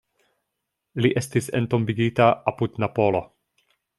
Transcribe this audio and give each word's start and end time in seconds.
Li 1.05 1.11
estis 1.21 1.51
entombigita 1.59 2.31
apud 2.53 2.83
Napolo. 2.87 3.25